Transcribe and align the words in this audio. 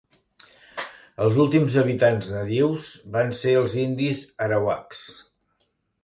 Els 1.25 1.35
últims 1.43 1.75
habitants 1.81 2.31
nadius 2.37 2.87
van 3.17 3.29
ser 3.41 3.53
els 3.59 3.75
Indis 3.83 4.23
arawaks. 4.47 5.03